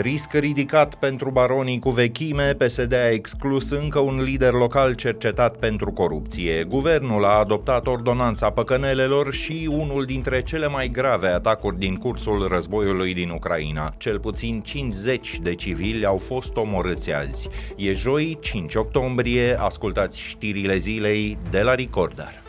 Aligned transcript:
Risc 0.00 0.32
ridicat 0.32 0.94
pentru 0.94 1.30
baronii 1.30 1.78
cu 1.78 1.90
vechime, 1.90 2.54
PSD 2.54 2.92
a 2.92 3.10
exclus 3.10 3.70
încă 3.70 3.98
un 3.98 4.22
lider 4.22 4.52
local 4.52 4.94
cercetat 4.94 5.56
pentru 5.56 5.92
corupție. 5.92 6.64
Guvernul 6.64 7.24
a 7.24 7.38
adoptat 7.38 7.86
ordonanța 7.86 8.50
păcănelelor 8.50 9.32
și 9.32 9.68
unul 9.72 10.04
dintre 10.04 10.42
cele 10.42 10.68
mai 10.68 10.88
grave 10.88 11.28
atacuri 11.28 11.78
din 11.78 11.96
cursul 11.96 12.48
războiului 12.48 13.14
din 13.14 13.30
Ucraina. 13.30 13.94
Cel 13.96 14.20
puțin 14.20 14.60
50 14.60 15.38
de 15.42 15.54
civili 15.54 16.04
au 16.04 16.18
fost 16.18 16.56
omorâți 16.56 17.12
azi. 17.12 17.48
E 17.76 17.92
joi, 17.92 18.38
5 18.40 18.74
octombrie, 18.74 19.60
ascultați 19.60 20.20
știrile 20.20 20.76
zilei 20.76 21.38
de 21.50 21.60
la 21.60 21.74
Recorder. 21.74 22.45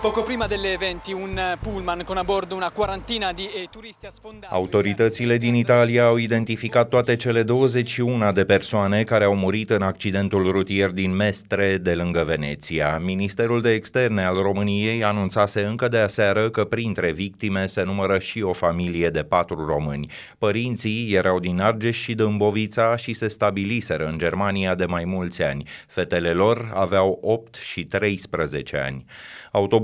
Poco 0.00 0.22
prima 0.22 0.46
delle 0.46 0.76
20 0.78 1.12
un 1.12 1.38
pullman 1.60 2.02
con 2.04 2.16
a 2.16 2.24
bordo 2.24 2.54
una 2.54 2.70
quarantina 2.70 3.32
di 3.32 3.44
eh, 3.44 3.68
turisti 3.70 4.06
ha 4.06 4.10
sfondato. 4.10 4.54
Autoritățile 4.54 5.36
din 5.36 5.54
Italia 5.54 6.04
au 6.04 6.16
identificat 6.16 6.88
toate 6.88 7.16
cele 7.16 7.42
21 7.42 8.32
de 8.32 8.44
persoane 8.44 9.04
care 9.04 9.24
au 9.24 9.34
murit 9.34 9.70
în 9.70 9.82
accidentul 9.82 10.50
rutier 10.50 10.90
din 10.90 11.14
Mestre 11.14 11.76
de 11.76 11.94
lângă 11.94 12.24
Veneția. 12.24 12.98
Ministerul 12.98 13.60
de 13.60 13.72
Externe 13.72 14.24
al 14.24 14.42
României 14.42 15.04
anunțase 15.04 15.64
încă 15.64 15.88
de 15.88 15.98
aseară 15.98 16.50
că 16.50 16.64
printre 16.64 17.12
victime 17.12 17.66
se 17.66 17.82
numără 17.82 18.18
și 18.18 18.42
o 18.42 18.52
familie 18.52 19.08
de 19.08 19.22
patru 19.22 19.66
români. 19.66 20.10
Părinții 20.38 21.12
erau 21.12 21.38
din 21.40 21.60
Argeș 21.60 21.98
și 21.98 22.14
Dâmbovița 22.14 22.96
și 22.96 23.12
se 23.14 23.28
stabiliseră 23.28 24.06
în 24.06 24.18
Germania 24.18 24.74
de 24.74 24.84
mai 24.84 25.04
mulți 25.04 25.42
ani. 25.42 25.68
Fetele 25.86 26.30
lor 26.30 26.70
aveau 26.74 27.18
8 27.22 27.54
și 27.54 27.84
13 27.84 28.76
ani. 28.76 29.04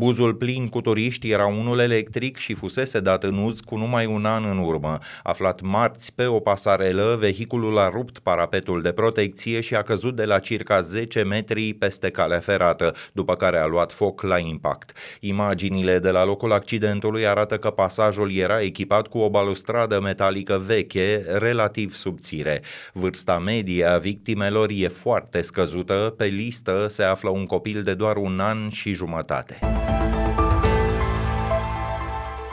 Autobuzul 0.07 0.35
plin 0.35 0.69
cu 0.69 0.81
turiști 0.81 1.31
era 1.31 1.47
unul 1.47 1.79
electric 1.79 2.37
și 2.37 2.55
fusese 2.55 3.01
dat 3.01 3.25
în 3.25 3.39
uz 3.39 3.61
cu 3.61 3.77
numai 3.77 4.07
un 4.07 4.25
an 4.25 4.45
în 4.45 4.59
urmă. 4.59 4.99
Aflat 5.23 5.61
marți 5.61 6.15
pe 6.15 6.27
o 6.27 6.41
pasarelă, 6.41 7.17
vehiculul 7.19 7.79
a 7.79 7.89
rupt 7.89 8.19
parapetul 8.19 8.83
de 8.83 8.93
protecție 8.93 9.61
și 9.61 9.75
a 9.75 9.83
căzut 9.83 10.17
de 10.17 10.25
la 10.25 10.39
circa 10.39 10.81
10 10.81 11.23
metri 11.23 11.75
peste 11.75 12.11
calea 12.11 12.39
ferată, 12.39 12.95
după 13.13 13.35
care 13.35 13.59
a 13.59 13.67
luat 13.67 13.93
foc 13.93 14.23
la 14.23 14.39
impact. 14.39 14.93
Imaginile 15.21 15.99
de 15.99 16.11
la 16.11 16.25
locul 16.25 16.53
accidentului 16.53 17.27
arată 17.27 17.57
că 17.57 17.71
pasajul 17.71 18.33
era 18.33 18.63
echipat 18.63 19.07
cu 19.07 19.19
o 19.19 19.31
balustradă 19.31 20.01
metalică 20.01 20.63
veche, 20.67 21.25
relativ 21.39 21.95
subțire. 21.95 22.63
Vârsta 22.93 23.39
medie 23.39 23.85
a 23.85 23.99
victimelor 23.99 24.69
e 24.73 24.89
foarte 24.89 25.43
scăzută, 25.43 26.15
pe 26.17 26.25
listă 26.25 26.87
se 26.89 27.03
află 27.03 27.31
un 27.31 27.47
copil 27.47 27.83
de 27.83 27.95
doar 27.95 28.17
un 28.17 28.41
an 28.41 28.69
și 28.69 28.93
jumătate. 28.93 29.76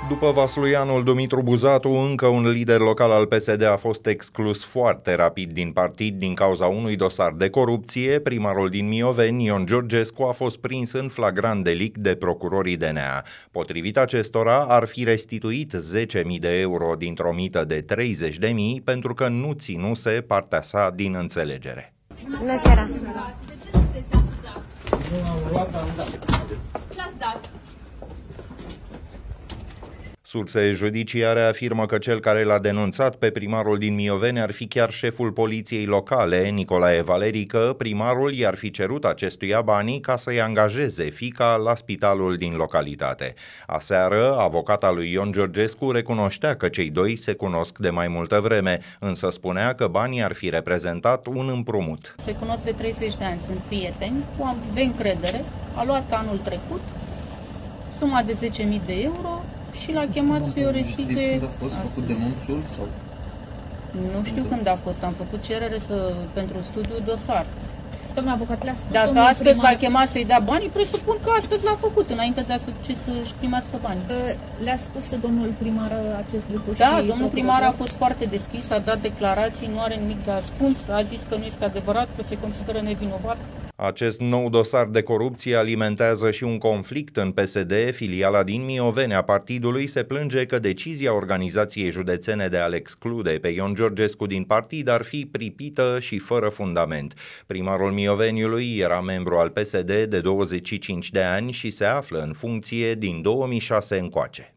După 0.09 0.31
Vasluianul 0.31 1.03
Dumitru 1.03 1.41
Buzatu, 1.41 1.89
încă 1.89 2.27
un 2.27 2.49
lider 2.49 2.79
local 2.79 3.11
al 3.11 3.25
PSD 3.25 3.63
a 3.63 3.75
fost 3.75 4.05
exclus 4.05 4.63
foarte 4.63 5.15
rapid 5.15 5.51
din 5.51 5.71
partid 5.71 6.17
din 6.17 6.33
cauza 6.33 6.65
unui 6.65 6.95
dosar 6.95 7.31
de 7.31 7.49
corupție. 7.49 8.19
Primarul 8.19 8.69
din 8.69 8.87
Mioveni, 8.87 9.45
Ion 9.45 9.65
Georgescu, 9.65 10.23
a 10.23 10.31
fost 10.31 10.59
prins 10.59 10.91
în 10.91 11.07
flagrant 11.07 11.63
delict 11.63 11.97
de 11.97 12.15
procurorii 12.15 12.77
DNA. 12.77 13.23
Potrivit 13.51 13.97
acestora, 13.97 14.57
ar 14.57 14.85
fi 14.85 15.03
restituit 15.03 15.73
10.000 15.73 16.39
de 16.39 16.59
euro 16.59 16.93
dintr-o 16.97 17.33
mită 17.33 17.63
de 17.65 17.85
30.000 17.95 18.83
pentru 18.83 19.13
că 19.13 19.27
nu 19.27 19.53
ținuse 19.53 20.09
partea 20.09 20.61
sa 20.61 20.91
din 20.95 21.15
înțelegere. 21.15 21.93
Bună 22.39 22.59
seara! 22.63 22.89
Ce-ați 25.63 26.32
Surse 30.33 30.71
judiciare 30.71 31.41
afirmă 31.41 31.85
că 31.85 31.97
cel 31.97 32.19
care 32.19 32.43
l-a 32.43 32.59
denunțat 32.59 33.15
pe 33.15 33.29
primarul 33.29 33.77
din 33.77 33.93
Mioveni 33.93 34.39
ar 34.39 34.51
fi 34.51 34.67
chiar 34.67 34.91
șeful 34.91 35.31
poliției 35.31 35.85
locale, 35.85 36.49
Nicolae 36.49 37.01
Valerică. 37.01 37.75
Primarul 37.77 38.33
i-ar 38.33 38.55
fi 38.55 38.71
cerut 38.71 39.05
acestuia 39.05 39.61
banii 39.61 39.99
ca 39.99 40.15
să-i 40.15 40.41
angajeze 40.41 41.03
fica 41.03 41.55
la 41.55 41.75
spitalul 41.75 42.37
din 42.37 42.53
localitate. 42.53 43.33
Aseară, 43.67 44.35
avocata 44.37 44.91
lui 44.91 45.11
Ion 45.11 45.31
Georgescu 45.31 45.91
recunoștea 45.91 46.55
că 46.55 46.67
cei 46.67 46.89
doi 46.89 47.15
se 47.15 47.33
cunosc 47.33 47.77
de 47.77 47.89
mai 47.89 48.07
multă 48.07 48.39
vreme, 48.39 48.79
însă 48.99 49.29
spunea 49.29 49.73
că 49.75 49.87
banii 49.87 50.23
ar 50.23 50.33
fi 50.33 50.49
reprezentat 50.49 51.25
un 51.25 51.49
împrumut. 51.49 52.15
Se 52.23 52.31
cunosc 52.31 52.63
de 52.63 52.71
30 52.77 53.15
de 53.15 53.23
ani, 53.23 53.39
sunt 53.45 53.59
prieteni, 53.59 54.23
cu 54.37 54.45
am 54.45 54.57
de 54.73 54.81
încredere, 54.81 55.45
a 55.75 55.83
luat 55.85 56.11
anul 56.11 56.37
trecut 56.37 56.81
suma 57.99 58.23
de 58.23 58.37
10.000 58.41 58.85
de 58.85 59.01
euro 59.01 59.43
și 59.81 59.91
l-a 59.93 60.05
chemat 60.13 60.45
să-i 60.45 60.65
o 60.65 60.71
restituie. 60.79 61.15
Știți 61.15 61.27
când 61.27 61.43
a 61.43 61.53
fost 61.63 61.75
făcut 61.75 62.03
denunțul? 62.07 62.59
Sau? 62.75 62.87
Nu 64.15 64.23
știu 64.23 64.43
când 64.51 64.67
a 64.67 64.75
fost, 64.85 65.03
am 65.03 65.13
făcut 65.21 65.41
cerere 65.43 65.79
să, 65.87 66.13
pentru 66.33 66.57
studiu 66.69 66.95
dosar. 67.05 67.45
Domnul 68.15 68.33
avocat, 68.33 68.63
le-a 68.63 68.75
spus 68.79 68.91
Dacă 68.91 69.05
domnul 69.05 69.23
astăzi 69.33 69.49
primar, 69.49 69.71
l-a 69.71 69.77
chemat 69.83 70.07
să-i 70.09 70.25
dea 70.31 70.41
banii, 70.51 70.67
presupun 70.77 71.15
că 71.23 71.29
astăzi 71.39 71.63
l-a 71.63 71.77
făcut, 71.85 72.07
înainte 72.09 72.41
de 72.47 72.53
a 72.53 72.57
să, 72.57 72.69
ce 72.85 72.93
să-și 73.03 73.33
primească 73.39 73.75
banii. 73.81 74.05
uh, 74.09 74.33
Le-a 74.65 74.77
spus 74.87 75.05
domnul 75.25 75.49
primar 75.61 75.91
uh, 75.91 76.23
acest 76.25 76.45
lucru 76.55 76.71
Da, 76.71 76.85
și 76.85 76.89
domnul 76.89 77.05
procurorul? 77.05 77.29
primar 77.37 77.61
a 77.71 77.73
fost 77.81 77.95
foarte 78.01 78.25
deschis, 78.25 78.65
a 78.69 78.79
dat 78.89 78.99
declarații, 79.09 79.69
nu 79.73 79.79
are 79.85 79.95
nimic 79.95 80.19
de 80.27 80.31
ascuns, 80.41 80.77
a 80.99 81.01
zis 81.11 81.21
că 81.29 81.35
nu 81.39 81.45
este 81.51 81.63
adevărat, 81.65 82.07
că 82.15 82.21
se 82.29 82.35
consideră 82.45 82.79
nevinovat. 82.89 83.37
Acest 83.85 84.19
nou 84.19 84.49
dosar 84.49 84.85
de 84.85 85.01
corupție 85.01 85.55
alimentează 85.55 86.31
și 86.31 86.43
un 86.43 86.57
conflict 86.57 87.17
în 87.17 87.31
PSD. 87.31 87.73
Filiala 87.91 88.43
din 88.43 88.65
Mioveni 88.65 89.13
a 89.13 89.21
partidului 89.21 89.87
se 89.87 90.03
plânge 90.03 90.45
că 90.45 90.59
decizia 90.59 91.13
organizației 91.13 91.91
județene 91.91 92.47
de 92.47 92.57
a-l 92.57 92.73
exclude 92.73 93.29
pe 93.29 93.47
Ion 93.47 93.73
Georgescu 93.73 94.25
din 94.25 94.43
partid 94.43 94.87
ar 94.87 95.01
fi 95.01 95.27
pripită 95.31 95.97
și 95.99 96.19
fără 96.19 96.49
fundament. 96.49 97.13
Primarul 97.47 97.91
Mioveniului 97.91 98.77
era 98.77 99.01
membru 99.01 99.35
al 99.35 99.49
PSD 99.49 99.91
de 100.03 100.19
25 100.19 101.09
de 101.09 101.21
ani 101.21 101.51
și 101.51 101.69
se 101.69 101.85
află 101.85 102.19
în 102.19 102.33
funcție 102.33 102.93
din 102.93 103.21
2006 103.21 103.97
încoace. 103.97 104.53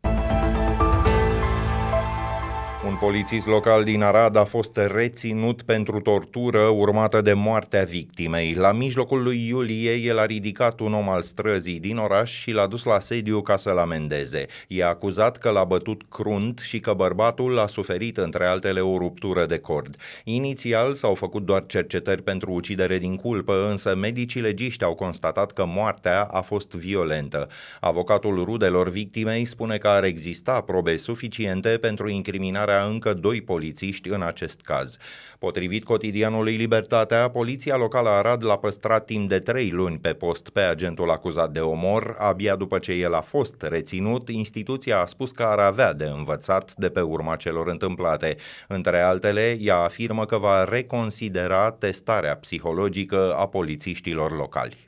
Un 2.87 2.97
polițist 3.01 3.47
local 3.47 3.85
din 3.85 4.03
Arad 4.03 4.37
a 4.37 4.45
fost 4.45 4.77
reținut 4.77 5.63
pentru 5.63 6.01
tortură 6.01 6.59
urmată 6.59 7.21
de 7.21 7.33
moartea 7.33 7.83
victimei. 7.83 8.55
La 8.55 8.73
mijlocul 8.73 9.23
lui 9.23 9.47
iulie, 9.49 9.93
el 9.93 10.19
a 10.19 10.27
ridicat 10.27 10.81
un 10.81 10.95
om 10.95 11.09
al 11.09 11.23
străzii 11.23 11.81
din 11.81 11.97
oraș 11.97 12.31
și 12.31 12.51
l-a 12.51 12.67
dus 12.67 12.85
la 12.85 12.99
sediu 12.99 13.43
ca 13.43 13.57
să-l 13.57 13.79
amendeze. 13.79 14.47
E 14.69 14.85
acuzat 14.85 15.37
că 15.37 15.51
l-a 15.51 15.65
bătut 15.65 16.03
crunt 16.09 16.59
și 16.59 16.81
că 16.81 16.93
bărbatul 16.93 17.59
a 17.59 17.67
suferit, 17.67 18.17
între 18.17 18.47
altele, 18.47 18.81
o 18.81 18.99
ruptură 18.99 19.47
de 19.47 19.59
cord. 19.59 19.97
Inițial 20.25 20.95
s-au 20.95 21.15
făcut 21.15 21.45
doar 21.45 21.65
cercetări 21.67 22.23
pentru 22.23 22.53
ucidere 22.53 22.99
din 22.99 23.17
culpă, 23.17 23.67
însă 23.71 23.95
medicii 23.95 24.41
legiști 24.41 24.85
au 24.85 24.95
constatat 24.95 25.53
că 25.53 25.65
moartea 25.67 26.23
a 26.23 26.41
fost 26.41 26.73
violentă. 26.73 27.49
Avocatul 27.81 28.45
rudelor 28.45 28.89
victimei 28.89 29.45
spune 29.45 29.77
că 29.77 29.89
ar 29.89 30.05
exista 30.05 30.61
probe 30.61 30.97
suficiente 30.97 31.69
pentru 31.69 32.09
incriminarea 32.09 32.75
încă 32.85 33.15
doi 33.15 33.41
polițiști 33.41 34.09
în 34.09 34.23
acest 34.23 34.61
caz. 34.61 34.97
Potrivit 35.39 35.85
cotidianului 35.85 36.57
Libertatea, 36.57 37.31
poliția 37.31 37.77
locală 37.77 38.09
Arad 38.09 38.45
l-a 38.45 38.57
păstrat 38.57 39.05
timp 39.05 39.29
de 39.29 39.39
trei 39.39 39.71
luni 39.71 39.99
pe 39.99 40.13
post 40.13 40.49
pe 40.49 40.61
agentul 40.61 41.11
acuzat 41.11 41.51
de 41.51 41.61
omor. 41.61 42.17
Abia 42.19 42.57
după 42.57 42.79
ce 42.79 42.93
el 42.93 43.15
a 43.15 43.21
fost 43.21 43.63
reținut, 43.63 44.29
instituția 44.29 45.01
a 45.01 45.07
spus 45.07 45.31
că 45.31 45.43
ar 45.43 45.59
avea 45.59 45.93
de 45.93 46.05
învățat 46.05 46.75
de 46.77 46.89
pe 46.89 47.01
urma 47.01 47.37
celor 47.37 47.69
întâmplate. 47.69 48.37
Între 48.69 49.01
altele, 49.01 49.57
ea 49.61 49.77
afirmă 49.77 50.25
că 50.27 50.39
va 50.39 50.65
reconsidera 50.65 51.71
testarea 51.71 52.37
psihologică 52.37 53.35
a 53.35 53.47
polițiștilor 53.47 54.37
locali. 54.37 54.85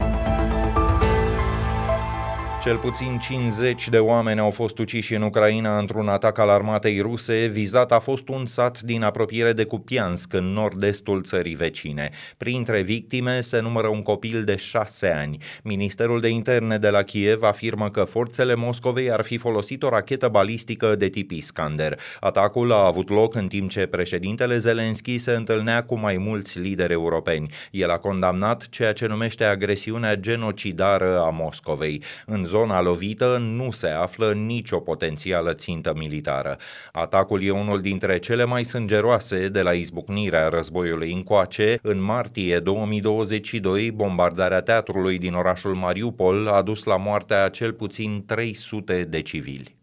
Cel 2.63 2.77
puțin 2.77 3.19
50 3.19 3.89
de 3.89 3.99
oameni 3.99 4.41
au 4.41 4.51
fost 4.51 4.79
uciși 4.79 5.15
în 5.15 5.23
Ucraina 5.23 5.79
într-un 5.79 6.09
atac 6.09 6.39
al 6.39 6.49
armatei 6.49 7.01
ruse. 7.01 7.47
Vizat 7.47 7.93
a 7.93 7.99
fost 7.99 8.29
un 8.29 8.47
sat 8.47 8.81
din 8.81 9.03
apropiere 9.03 9.53
de 9.53 9.65
Kupiansk, 9.65 10.33
în 10.33 10.45
nord-estul 10.45 11.23
țării 11.23 11.55
vecine. 11.55 12.11
Printre 12.37 12.81
victime 12.81 13.41
se 13.41 13.61
numără 13.61 13.87
un 13.87 14.03
copil 14.03 14.45
de 14.45 14.57
6 14.57 15.09
ani. 15.09 15.39
Ministerul 15.63 16.21
de 16.21 16.29
interne 16.29 16.79
de 16.79 16.89
la 16.89 17.03
Kiev 17.03 17.43
afirmă 17.43 17.91
că 17.91 18.05
forțele 18.05 18.55
Moscovei 18.55 19.11
ar 19.11 19.23
fi 19.23 19.39
folosit 19.39 19.83
o 19.83 19.89
rachetă 19.89 20.29
balistică 20.29 20.95
de 20.97 21.09
tip 21.09 21.31
Iskander. 21.31 22.01
Atacul 22.21 22.73
a 22.73 22.87
avut 22.87 23.11
loc 23.11 23.35
în 23.35 23.49
timp 23.49 23.71
ce 23.71 23.87
președintele 23.87 24.59
Zelensky 24.59 25.19
se 25.19 25.33
întâlnea 25.33 25.85
cu 25.85 25.99
mai 25.99 26.17
mulți 26.17 26.59
lideri 26.59 26.93
europeni. 26.93 27.51
El 27.71 27.91
a 27.91 27.99
condamnat 27.99 28.69
ceea 28.69 28.93
ce 28.93 29.07
numește 29.07 29.45
agresiunea 29.45 30.15
genocidară 30.15 31.21
a 31.21 31.31
Moscovei. 31.31 32.03
În 32.27 32.47
zona 32.49 32.81
lovită 32.81 33.39
nu 33.41 33.71
se 33.71 33.89
află 33.89 34.33
nicio 34.33 34.81
potențială 34.81 35.55
țintă 35.55 35.93
militară. 35.97 36.57
Atacul 36.93 37.43
e 37.43 37.51
unul 37.51 37.81
dintre 37.81 38.19
cele 38.19 38.45
mai 38.45 38.65
sângeroase 38.65 39.49
de 39.49 39.63
la 39.63 39.73
izbucnirea 39.73 40.49
războiului 40.49 41.13
încoace. 41.13 41.79
În 41.83 42.03
martie 42.03 42.59
2022, 42.59 43.93
bombardarea 43.93 44.61
teatrului 44.61 45.19
din 45.19 45.35
orașul 45.35 45.75
Mariupol 45.75 46.49
a 46.49 46.63
dus 46.63 46.85
la 46.85 46.97
moartea 46.97 47.49
cel 47.49 47.73
puțin 47.73 48.25
300 48.27 49.05
de 49.05 49.23
civili. 49.23 49.78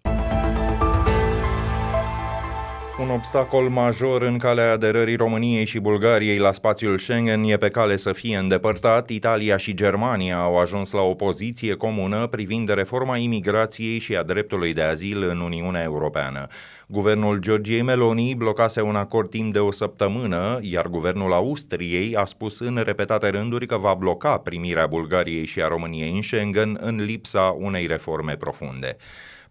Un 2.99 3.09
obstacol 3.09 3.69
major 3.69 4.21
în 4.21 4.37
calea 4.37 4.71
aderării 4.71 5.15
României 5.15 5.65
și 5.65 5.79
Bulgariei 5.79 6.37
la 6.37 6.51
spațiul 6.51 6.97
Schengen 6.97 7.43
e 7.43 7.57
pe 7.57 7.69
cale 7.69 7.97
să 7.97 8.13
fie 8.13 8.37
îndepărtat. 8.37 9.09
Italia 9.09 9.57
și 9.57 9.73
Germania 9.73 10.37
au 10.37 10.57
ajuns 10.57 10.91
la 10.91 11.01
o 11.01 11.13
poziție 11.13 11.73
comună 11.73 12.27
privind 12.27 12.73
reforma 12.73 13.17
imigrației 13.17 13.99
și 13.99 14.15
a 14.15 14.23
dreptului 14.23 14.73
de 14.73 14.81
azil 14.81 15.23
în 15.23 15.39
Uniunea 15.39 15.83
Europeană. 15.83 16.47
Guvernul 16.87 17.37
Georgiei 17.37 17.81
Meloni 17.81 18.35
blocase 18.35 18.81
un 18.81 18.95
acord 18.95 19.29
timp 19.29 19.53
de 19.53 19.59
o 19.59 19.71
săptămână, 19.71 20.59
iar 20.61 20.87
guvernul 20.87 21.33
Austriei 21.33 22.15
a 22.15 22.25
spus 22.25 22.59
în 22.59 22.81
repetate 22.85 23.29
rânduri 23.29 23.65
că 23.65 23.77
va 23.77 23.93
bloca 23.93 24.37
primirea 24.37 24.87
Bulgariei 24.87 25.45
și 25.45 25.61
a 25.61 25.67
României 25.67 26.15
în 26.15 26.21
Schengen 26.21 26.77
în 26.81 27.05
lipsa 27.05 27.55
unei 27.59 27.87
reforme 27.87 28.35
profunde. 28.35 28.97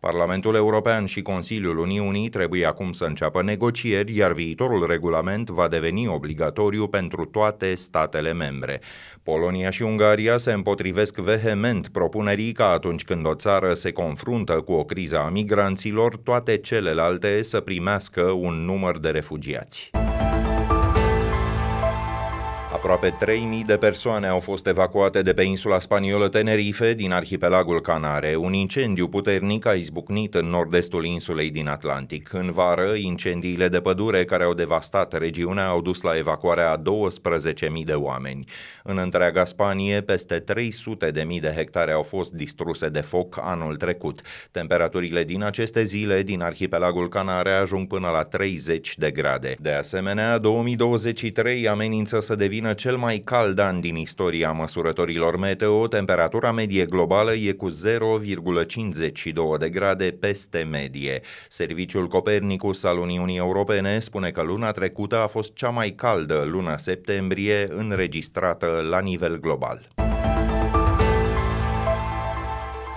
Parlamentul 0.04 0.54
European 0.54 1.04
și 1.04 1.22
Consiliul 1.22 1.78
Uniunii 1.78 2.28
trebuie 2.28 2.66
acum 2.66 2.92
să 2.92 3.04
înceapă 3.04 3.42
negocieri, 3.42 4.16
iar 4.16 4.32
viitorul 4.32 4.86
regulament 4.86 5.48
va 5.48 5.68
deveni 5.68 6.08
obligatoriu 6.08 6.86
pentru 6.86 7.24
toate 7.24 7.74
statele 7.74 8.32
membre. 8.32 8.80
Polonia 9.22 9.70
și 9.70 9.82
Ungaria 9.82 10.36
se 10.36 10.52
împotrivesc 10.52 11.16
vehement 11.16 11.88
propunerii 11.88 12.52
ca 12.52 12.70
atunci 12.70 13.04
când 13.04 13.26
o 13.26 13.34
țară 13.34 13.74
se 13.74 13.92
confruntă 13.92 14.52
cu 14.52 14.72
o 14.72 14.84
criză 14.84 15.18
a 15.18 15.28
migranților, 15.28 16.16
toate 16.16 16.56
celelalte 16.56 17.42
să 17.42 17.60
primească 17.60 18.22
un 18.22 18.54
număr 18.54 18.98
de 18.98 19.08
refugiați. 19.08 19.90
Aproape 22.74 23.16
3.000 23.24 23.66
de 23.66 23.76
persoane 23.76 24.26
au 24.26 24.40
fost 24.40 24.66
evacuate 24.66 25.22
de 25.22 25.32
pe 25.32 25.42
insula 25.42 25.78
spaniolă 25.78 26.28
Tenerife 26.28 26.94
din 26.94 27.12
arhipelagul 27.12 27.80
Canare. 27.80 28.34
Un 28.34 28.52
incendiu 28.52 29.08
puternic 29.08 29.66
a 29.66 29.72
izbucnit 29.72 30.34
în 30.34 30.46
nord-estul 30.46 31.04
insulei 31.04 31.50
din 31.50 31.68
Atlantic. 31.68 32.32
În 32.32 32.50
vară, 32.52 32.92
incendiile 32.94 33.68
de 33.68 33.80
pădure 33.80 34.24
care 34.24 34.44
au 34.44 34.54
devastat 34.54 35.18
regiunea 35.18 35.66
au 35.66 35.82
dus 35.82 36.00
la 36.00 36.16
evacuarea 36.16 36.70
a 36.70 36.82
12.000 36.82 37.84
de 37.84 37.92
oameni. 37.92 38.44
În 38.82 38.98
întreaga 38.98 39.44
Spanie, 39.44 40.00
peste 40.00 40.44
300.000 40.52 41.40
de 41.40 41.52
hectare 41.56 41.92
au 41.92 42.02
fost 42.02 42.32
distruse 42.32 42.88
de 42.88 43.00
foc 43.00 43.38
anul 43.40 43.76
trecut. 43.76 44.20
Temperaturile 44.50 45.24
din 45.24 45.42
aceste 45.42 45.84
zile 45.84 46.22
din 46.22 46.42
arhipelagul 46.42 47.08
Canare 47.08 47.50
ajung 47.50 47.86
până 47.86 48.08
la 48.08 48.22
30 48.22 48.94
de 48.98 49.10
grade. 49.10 49.56
De 49.60 49.70
asemenea, 49.70 50.38
2023 50.38 51.68
amenință 51.68 52.20
să 52.20 52.34
devină 52.34 52.63
cel 52.72 52.96
mai 52.96 53.18
cald 53.18 53.58
an 53.58 53.80
din 53.80 53.96
istoria 53.96 54.52
măsurătorilor 54.52 55.36
meteo, 55.36 55.86
temperatura 55.86 56.52
medie 56.52 56.84
globală 56.84 57.32
e 57.34 57.52
cu 57.52 57.70
0,52 57.70 57.76
de 59.58 59.68
grade 59.68 60.16
peste 60.20 60.66
medie. 60.70 61.20
Serviciul 61.48 62.08
Copernicus 62.08 62.84
al 62.84 62.98
Uniunii 62.98 63.36
Europene 63.36 63.98
spune 63.98 64.30
că 64.30 64.42
luna 64.42 64.70
trecută 64.70 65.18
a 65.18 65.26
fost 65.26 65.54
cea 65.54 65.68
mai 65.68 65.90
caldă 65.90 66.44
lună 66.50 66.74
septembrie 66.76 67.66
înregistrată 67.70 68.86
la 68.90 69.00
nivel 69.00 69.40
global. 69.40 70.03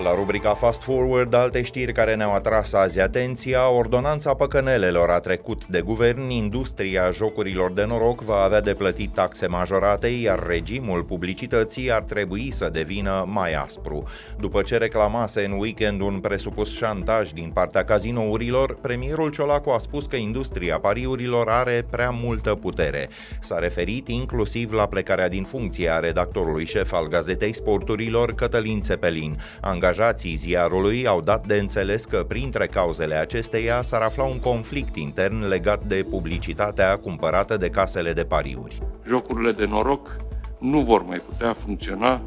La 0.03 0.13
rubrica 0.13 0.53
Fast 0.53 0.83
Forward, 0.83 1.33
alte 1.33 1.61
știri 1.61 1.91
care 1.91 2.15
ne-au 2.15 2.33
atras 2.33 2.73
azi 2.73 2.99
atenția, 2.99 3.69
ordonanța 3.69 4.33
păcănelelor 4.33 5.09
a 5.09 5.19
trecut 5.19 5.65
de 5.65 5.81
guvern, 5.81 6.29
industria 6.29 7.11
jocurilor 7.11 7.71
de 7.71 7.83
noroc 7.83 8.21
va 8.21 8.35
avea 8.35 8.61
de 8.61 8.73
plătit 8.73 9.13
taxe 9.13 9.47
majorate, 9.47 10.07
iar 10.07 10.45
regimul 10.47 11.03
publicității 11.03 11.91
ar 11.91 12.01
trebui 12.01 12.51
să 12.51 12.69
devină 12.69 13.25
mai 13.27 13.53
aspru. 13.53 14.03
După 14.39 14.61
ce 14.61 14.77
reclamase 14.77 15.45
în 15.45 15.51
weekend 15.51 16.01
un 16.01 16.19
presupus 16.19 16.75
șantaj 16.75 17.31
din 17.31 17.51
partea 17.53 17.83
cazinourilor, 17.83 18.77
premierul 18.81 19.29
Ciolacu 19.29 19.69
a 19.69 19.77
spus 19.77 20.05
că 20.05 20.15
industria 20.15 20.79
pariurilor 20.79 21.50
are 21.50 21.85
prea 21.89 22.09
multă 22.09 22.55
putere. 22.55 23.09
S-a 23.39 23.59
referit 23.59 24.07
inclusiv 24.07 24.71
la 24.71 24.88
plecarea 24.88 25.29
din 25.29 25.43
funcție 25.43 25.89
a 25.89 26.00
redactorului 26.00 26.65
șef 26.65 26.93
al 26.93 27.07
Gazetei 27.07 27.53
Sporturilor, 27.53 28.33
Cătălin 28.33 28.81
Țepelin, 28.81 29.39
Angajații 29.88 30.36
ziarului 30.36 31.07
au 31.07 31.22
dat 31.22 31.48
de 31.48 31.56
înțeles 31.56 32.06
că 32.06 32.25
printre 32.28 32.68
cauzele 32.68 33.16
acesteia 33.16 33.81
s-ar 33.81 34.01
afla 34.01 34.24
un 34.24 34.39
conflict 34.39 34.95
intern 34.95 35.48
legat 35.48 35.84
de 35.84 36.06
publicitatea 36.10 36.98
cumpărată 36.98 37.57
de 37.57 37.69
casele 37.69 38.13
de 38.13 38.24
pariuri. 38.24 38.81
Jocurile 39.06 39.51
de 39.51 39.66
noroc 39.66 40.16
nu 40.60 40.81
vor 40.81 41.04
mai 41.04 41.18
putea 41.18 41.54
funcționa 41.54 42.22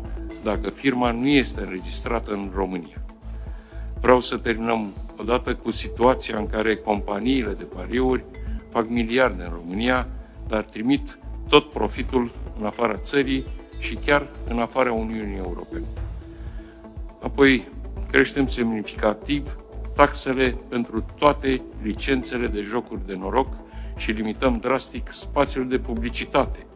dacă 0.45 0.71
firma 0.71 1.11
nu 1.11 1.27
este 1.27 1.61
înregistrată 1.61 2.33
în 2.33 2.51
România. 2.55 3.03
Vreau 4.01 4.21
să 4.21 4.37
terminăm 4.37 4.93
odată 5.17 5.55
cu 5.55 5.71
situația 5.71 6.39
în 6.39 6.47
care 6.47 6.75
companiile 6.75 7.53
de 7.53 7.65
pariuri 7.65 8.25
fac 8.71 8.89
miliarde 8.89 9.43
în 9.43 9.53
România, 9.53 10.09
dar 10.49 10.62
trimit 10.62 11.19
tot 11.49 11.71
profitul 11.71 12.31
în 12.61 12.67
afara 12.67 12.97
țării 12.97 13.47
și 13.79 13.95
chiar 13.95 14.29
în 14.49 14.59
afara 14.59 14.93
Uniunii 14.93 15.37
Europene. 15.37 15.85
Apoi 17.22 17.69
creștem 18.11 18.46
semnificativ 18.46 19.58
taxele 19.94 20.56
pentru 20.69 21.05
toate 21.19 21.62
licențele 21.82 22.46
de 22.46 22.61
jocuri 22.61 23.06
de 23.06 23.14
noroc 23.14 23.56
și 23.96 24.11
limităm 24.11 24.56
drastic 24.56 25.08
spațiul 25.12 25.69
de 25.69 25.78
publicitate 25.78 26.67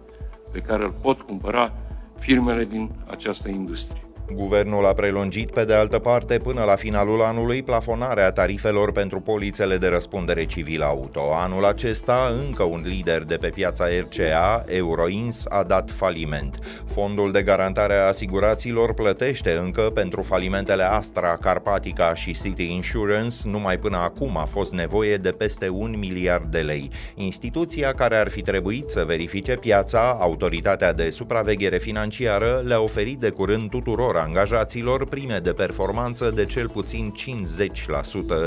pe 0.53 0.59
care 0.59 0.85
îl 0.85 0.95
pot 1.01 1.21
cumpăra 1.21 1.73
firmele 2.19 2.65
din 2.65 2.91
această 3.11 3.49
industrie. 3.49 4.04
Guvernul 4.33 4.87
a 4.87 4.93
prelungit 4.93 5.51
pe 5.51 5.65
de 5.65 5.75
altă 5.75 5.99
parte 5.99 6.39
până 6.39 6.65
la 6.65 6.75
finalul 6.77 7.23
anului 7.23 7.63
plafonarea 7.63 8.33
tarifelor 8.33 8.93
pentru 8.93 9.21
polițele 9.21 9.77
de 9.77 9.87
răspundere 9.87 10.45
civil 10.45 10.83
auto. 10.83 11.21
Anul 11.35 11.65
acesta, 11.65 12.35
încă 12.47 12.63
un 12.63 12.83
lider 12.87 13.23
de 13.25 13.37
pe 13.37 13.49
piața 13.49 13.85
RCA, 14.01 14.65
Euroins, 14.67 15.45
a 15.49 15.63
dat 15.63 15.91
faliment. 15.91 16.59
Fondul 16.87 17.33
de 17.33 17.43
garantare 17.43 17.95
a 17.95 18.07
asigurațiilor 18.07 18.95
plătește 18.95 19.53
încă 19.53 19.81
pentru 19.81 20.23
falimentele 20.23 20.83
Astra, 20.83 21.35
Carpatica 21.35 22.15
și 22.15 22.35
City 22.43 22.73
Insurance, 22.73 23.37
numai 23.45 23.79
până 23.79 23.97
acum 23.97 24.37
a 24.37 24.45
fost 24.45 24.73
nevoie 24.73 25.17
de 25.17 25.31
peste 25.31 25.69
un 25.69 25.95
miliard 25.99 26.51
de 26.51 26.61
lei. 26.61 26.91
Instituția 27.15 27.93
care 27.93 28.17
ar 28.17 28.29
fi 28.29 28.43
trebuit 28.43 28.89
să 28.89 29.05
verifice 29.07 29.57
piața, 29.57 30.17
Autoritatea 30.21 30.93
de 30.93 31.11
Supraveghere 31.11 31.79
Financiară, 31.79 32.63
le-a 32.67 32.81
oferit 32.81 33.19
de 33.19 33.31
curând 33.31 33.71
tuturor 33.71 34.14
tuturor 34.15 34.29
angajaților 34.29 35.07
prime 35.07 35.39
de 35.39 35.53
performanță 35.53 36.31
de 36.31 36.45
cel 36.45 36.69
puțin 36.69 37.13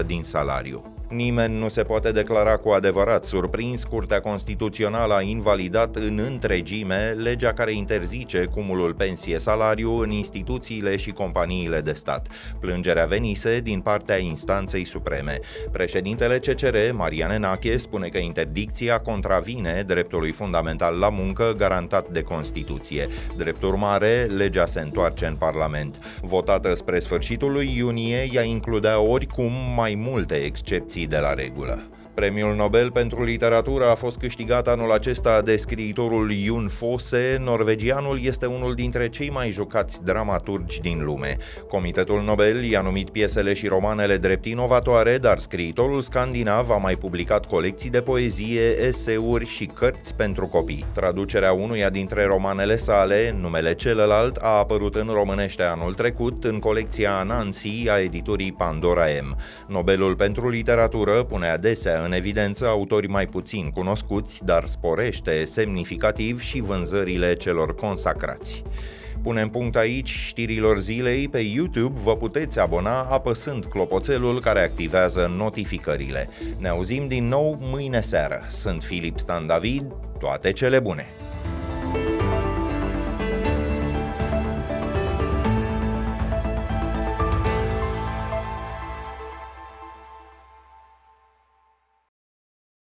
50% 0.01 0.05
din 0.05 0.23
salariu. 0.23 0.96
Nimeni 1.09 1.57
nu 1.57 1.67
se 1.67 1.83
poate 1.83 2.11
declara 2.11 2.55
cu 2.55 2.69
adevărat 2.69 3.25
surprins, 3.25 3.83
Curtea 3.83 4.19
Constituțională 4.19 5.13
a 5.13 5.21
invalidat 5.21 5.95
în 5.95 6.19
întregime 6.25 7.15
legea 7.17 7.53
care 7.53 7.71
interzice 7.71 8.45
cumulul 8.45 8.93
pensie-salariu 8.93 9.99
în 9.99 10.09
instituțiile 10.09 10.95
și 10.95 11.11
companiile 11.11 11.81
de 11.81 11.93
stat. 11.93 12.27
Plângerea 12.59 13.05
venise 13.05 13.59
din 13.59 13.79
partea 13.79 14.17
instanței 14.17 14.85
supreme. 14.85 15.39
Președintele 15.71 16.39
CCR, 16.39 16.75
Marian 16.93 17.41
Nache, 17.41 17.77
spune 17.77 18.07
că 18.07 18.17
interdicția 18.17 18.99
contravine 18.99 19.83
dreptului 19.87 20.31
fundamental 20.31 20.99
la 20.99 21.09
muncă 21.09 21.53
garantat 21.57 22.09
de 22.09 22.21
Constituție. 22.21 23.07
Drept 23.37 23.63
urmare, 23.63 24.27
legea 24.35 24.65
se 24.65 24.79
întoarce 24.79 25.25
în 25.25 25.35
Parlament. 25.35 26.19
Votată 26.21 26.75
spre 26.75 26.99
sfârșitul 26.99 27.51
lui 27.51 27.73
iunie, 27.77 28.29
ea 28.33 28.43
includea 28.43 28.99
oricum 28.99 29.51
mai 29.75 29.95
multe 29.95 30.35
excepții 30.35 30.96
excepții 30.97 31.07
de 31.07 31.17
la 31.17 31.33
regulă. 31.33 31.83
Premiul 32.17 32.55
Nobel 32.55 32.91
pentru 32.91 33.23
literatură 33.23 33.89
a 33.89 33.95
fost 33.95 34.17
câștigat 34.17 34.67
anul 34.67 34.91
acesta 34.91 35.41
de 35.41 35.55
scriitorul 35.55 36.31
Jun 36.31 36.67
Fosse. 36.67 37.41
Norvegianul 37.43 38.19
este 38.23 38.45
unul 38.45 38.73
dintre 38.73 39.09
cei 39.09 39.29
mai 39.29 39.49
jucați 39.49 40.03
dramaturgi 40.03 40.81
din 40.81 41.03
lume. 41.03 41.37
Comitetul 41.67 42.21
Nobel 42.21 42.63
i-a 42.63 42.81
numit 42.81 43.09
piesele 43.09 43.53
și 43.53 43.67
romanele 43.67 44.17
drept 44.17 44.45
inovatoare, 44.45 45.17
dar 45.17 45.37
scriitorul 45.37 46.01
scandinav 46.01 46.69
a 46.69 46.77
mai 46.77 46.95
publicat 46.95 47.45
colecții 47.45 47.89
de 47.89 48.01
poezie, 48.01 48.85
eseuri 48.87 49.45
și 49.45 49.65
cărți 49.65 50.13
pentru 50.13 50.47
copii. 50.47 50.85
Traducerea 50.93 51.53
unuia 51.53 51.89
dintre 51.89 52.25
romanele 52.25 52.75
sale, 52.75 53.35
numele 53.39 53.73
celălalt, 53.73 54.35
a 54.35 54.57
apărut 54.57 54.95
în 54.95 55.09
românește 55.13 55.63
anul 55.63 55.93
trecut 55.93 56.43
în 56.43 56.59
colecția 56.59 57.23
Nancy 57.23 57.89
a 57.89 57.99
editurii 57.99 58.51
Pandora 58.51 59.05
M. 59.21 59.37
Nobelul 59.67 60.15
pentru 60.15 60.49
literatură 60.49 61.23
pune 61.23 61.49
adesea 61.49 62.05
în 62.07 62.13
evidență 62.13 62.65
autori 62.67 63.07
mai 63.07 63.27
puțin 63.27 63.69
cunoscuți, 63.69 64.45
dar 64.45 64.65
sporește 64.65 65.45
semnificativ 65.45 66.41
și 66.41 66.59
vânzările 66.59 67.35
celor 67.35 67.75
consacrați. 67.75 68.63
Punem 69.23 69.49
punct 69.49 69.75
aici 69.75 70.09
știrilor 70.09 70.79
zilei. 70.79 71.27
Pe 71.27 71.39
YouTube 71.39 71.99
vă 72.03 72.15
puteți 72.15 72.59
abona 72.59 73.01
apăsând 73.01 73.65
clopoțelul 73.65 74.41
care 74.41 74.59
activează 74.59 75.33
notificările. 75.37 76.29
Ne 76.59 76.67
auzim 76.67 77.07
din 77.07 77.27
nou 77.27 77.57
mâine 77.61 78.01
seară. 78.01 78.41
Sunt 78.49 78.83
Filip 78.83 79.19
Stan 79.19 79.47
David, 79.47 79.85
toate 80.19 80.51
cele 80.51 80.79
bune! 80.79 81.07